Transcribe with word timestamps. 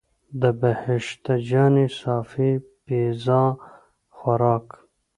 د 0.41 0.43
بهشته 0.61 1.33
جانې 1.49 1.87
صافی 1.99 2.51
پیزا 2.85 3.43
خوراک. 4.17 4.67